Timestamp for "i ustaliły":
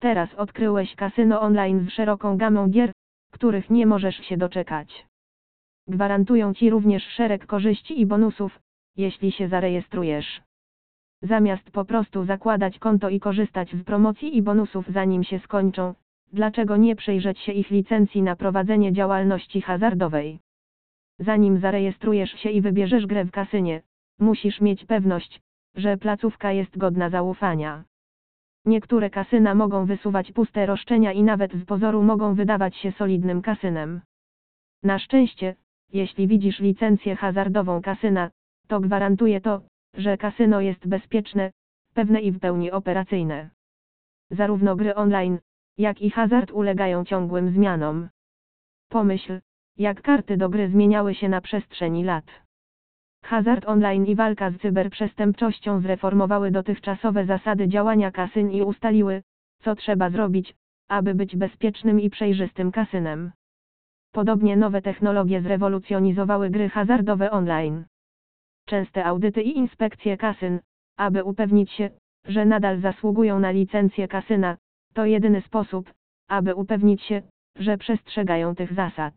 58.50-59.22